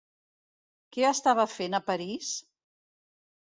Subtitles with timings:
[0.97, 2.31] Què estava fent a París?